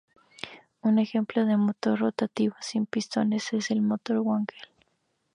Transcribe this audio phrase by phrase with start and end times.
[0.81, 4.57] Un ejemplo de motor rotativo sin pistones es el motor Wankel.